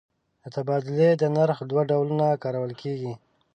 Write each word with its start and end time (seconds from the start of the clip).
د 0.43 0.45
تبادلې 0.55 1.09
د 1.21 1.23
نرخ 1.35 1.57
دوه 1.69 1.81
ډولونه 1.89 2.27
کارول 2.43 2.71
کېږي. 2.81 3.13